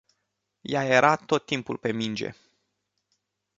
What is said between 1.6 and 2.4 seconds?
pe minge.